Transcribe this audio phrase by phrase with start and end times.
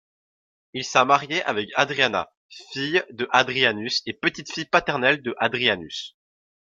[0.73, 2.33] Il s'a marié avec Hadriana,
[2.73, 6.17] fille de Hadrianus et petite-fille paternelle de Hadrianus.